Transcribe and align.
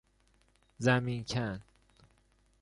زمین 0.77 1.23
کن 1.25 1.59